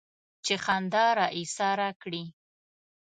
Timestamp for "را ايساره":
1.19-1.89